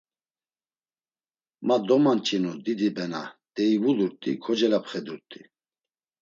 [1.65, 3.23] Ma domanç̌inu didi bena,
[3.55, 5.41] deyi vulurt̆i kocelapxedurt̆i.